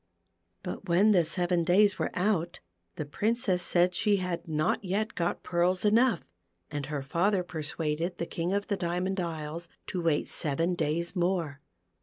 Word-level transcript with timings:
But 0.63 0.89
when 0.89 1.11
the 1.11 1.23
seven 1.23 1.63
days 1.63 1.99
were 1.99 2.09
out, 2.15 2.59
the 2.95 3.05
Princess 3.05 3.61
said 3.61 3.93
she 3.93 4.15
had 4.15 4.47
not 4.47 4.83
yet 4.83 5.13
got 5.13 5.43
pearls 5.43 5.85
enough, 5.85 6.21
and 6.71 6.87
her 6.87 7.03
father 7.03 7.43
persuaded 7.43 8.17
the 8.17 8.25
King 8.25 8.51
of 8.51 8.65
the 8.65 8.77
Diamond 8.77 9.19
Isles 9.19 9.69
to 9.85 10.01
wait 10.01 10.27
seven 10.27 10.73
days 10.73 11.15
more. 11.15 11.61